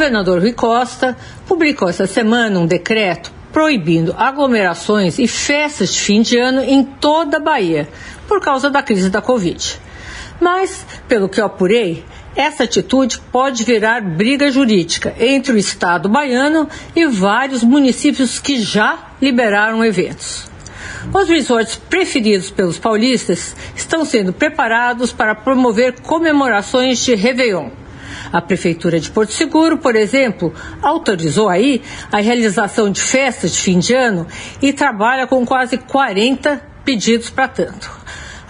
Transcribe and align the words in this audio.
Governador 0.00 0.40
Rui 0.40 0.54
Costa 0.54 1.14
publicou 1.46 1.86
essa 1.86 2.06
semana 2.06 2.58
um 2.58 2.64
decreto 2.64 3.30
proibindo 3.52 4.14
aglomerações 4.16 5.18
e 5.18 5.28
festas 5.28 5.92
de 5.92 6.00
fim 6.00 6.22
de 6.22 6.38
ano 6.38 6.62
em 6.62 6.82
toda 6.82 7.36
a 7.36 7.40
Bahia, 7.40 7.86
por 8.26 8.40
causa 8.40 8.70
da 8.70 8.82
crise 8.82 9.10
da 9.10 9.20
Covid. 9.20 9.78
Mas, 10.40 10.86
pelo 11.06 11.28
que 11.28 11.38
eu 11.38 11.44
apurei, 11.44 12.02
essa 12.34 12.64
atitude 12.64 13.20
pode 13.30 13.62
virar 13.62 14.00
briga 14.00 14.50
jurídica 14.50 15.14
entre 15.20 15.52
o 15.52 15.58
Estado 15.58 16.08
baiano 16.08 16.66
e 16.96 17.04
vários 17.04 17.62
municípios 17.62 18.38
que 18.38 18.58
já 18.58 19.10
liberaram 19.20 19.84
eventos. 19.84 20.48
Os 21.12 21.28
resorts 21.28 21.76
preferidos 21.76 22.50
pelos 22.50 22.78
paulistas 22.78 23.54
estão 23.76 24.06
sendo 24.06 24.32
preparados 24.32 25.12
para 25.12 25.34
promover 25.34 26.00
comemorações 26.00 27.04
de 27.04 27.14
Réveillon. 27.14 27.68
A 28.32 28.40
Prefeitura 28.40 29.00
de 29.00 29.10
Porto 29.10 29.32
Seguro, 29.32 29.78
por 29.78 29.96
exemplo, 29.96 30.52
autorizou 30.82 31.48
aí 31.48 31.82
a 32.10 32.20
realização 32.20 32.90
de 32.90 33.00
festas 33.00 33.52
de 33.52 33.58
fim 33.58 33.78
de 33.78 33.94
ano 33.94 34.26
e 34.60 34.72
trabalha 34.72 35.26
com 35.26 35.44
quase 35.44 35.78
40 35.78 36.62
pedidos 36.84 37.30
para 37.30 37.48
tanto. 37.48 37.90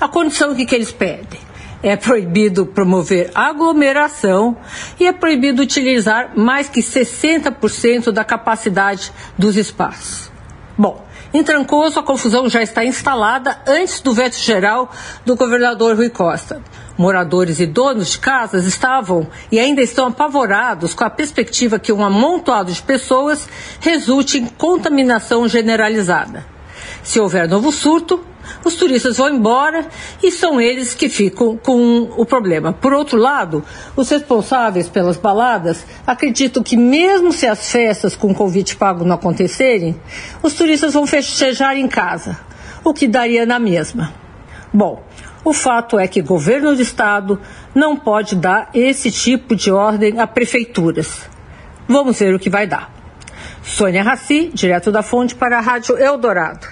A 0.01 0.09
condição 0.09 0.55
que, 0.55 0.65
que 0.65 0.75
eles 0.75 0.93
pedem? 0.93 1.41
É 1.83 1.97
proibido 1.97 2.67
promover 2.67 3.31
aglomeração 3.35 4.57
e 4.99 5.07
é 5.07 5.13
proibido 5.13 5.63
utilizar 5.63 6.39
mais 6.39 6.69
que 6.69 6.81
60% 6.81 8.11
da 8.11 8.23
capacidade 8.23 9.13
dos 9.39 9.57
espaços. 9.57 10.31
Bom, 10.77 11.07
em 11.33 11.45
Trancoso, 11.45 12.01
a 12.01 12.03
confusão 12.03 12.49
já 12.49 12.61
está 12.61 12.85
instalada 12.85 13.61
antes 13.67 14.01
do 14.01 14.13
veto 14.13 14.37
geral 14.37 14.91
do 15.25 15.37
governador 15.37 15.97
Rui 15.97 16.11
Costa. 16.11 16.61
Moradores 16.99 17.61
e 17.61 17.67
donos 17.67 18.11
de 18.11 18.19
casas 18.19 18.67
estavam 18.67 19.29
e 19.51 19.59
ainda 19.59 19.81
estão 19.81 20.09
apavorados 20.09 20.93
com 20.93 21.05
a 21.05 21.11
perspectiva 21.11 21.79
que 21.79 21.93
um 21.93 22.05
amontoado 22.05 22.73
de 22.73 22.83
pessoas 22.83 23.49
resulte 23.81 24.39
em 24.39 24.47
contaminação 24.47 25.47
generalizada. 25.47 26.45
Se 27.03 27.21
houver 27.21 27.49
novo 27.49 27.71
surto, 27.71 28.25
os 28.65 28.75
turistas 28.75 29.17
vão 29.17 29.29
embora 29.29 29.87
e 30.23 30.31
são 30.31 30.61
eles 30.61 30.95
que 30.95 31.09
ficam 31.09 31.57
com 31.57 32.11
o 32.17 32.25
problema. 32.25 32.73
Por 32.73 32.93
outro 32.93 33.19
lado, 33.19 33.65
os 33.97 34.09
responsáveis 34.09 34.89
pelas 34.89 35.17
baladas 35.17 35.87
acreditam 36.07 36.63
que, 36.63 36.77
mesmo 36.77 37.33
se 37.33 37.47
as 37.47 37.71
festas 37.71 38.17
com 38.17 38.35
convite 38.35 38.77
pago 38.77 39.05
não 39.05 39.15
acontecerem, 39.15 40.01
os 40.43 40.55
turistas 40.55 40.95
vão 40.95 41.07
festejar 41.07 41.77
em 41.77 41.89
casa, 41.89 42.39
o 42.85 42.93
que 42.93 43.07
daria 43.07 43.45
na 43.47 43.59
mesma. 43.59 44.13
Bom, 44.73 45.03
o 45.45 45.53
fato 45.53 45.99
é 45.99 46.07
que 46.07 46.21
governo 46.21 46.77
do 46.77 46.83
estado 46.83 47.41
não 47.75 47.97
pode 47.97 48.37
dar 48.37 48.71
esse 48.75 49.11
tipo 49.11 49.57
de 49.57 49.73
ordem 49.73 50.21
a 50.21 50.27
prefeituras. 50.27 51.29
Vamos 51.89 52.19
ver 52.19 52.35
o 52.35 52.39
que 52.39 52.51
vai 52.51 52.67
dar. 52.67 52.93
Sônia 53.63 54.03
Raci, 54.03 54.51
direto 54.53 54.93
da 54.93 55.03
fonte 55.03 55.35
para 55.35 55.59
a 55.59 55.61
Rádio 55.61 55.99
Eldorado. 55.99 56.67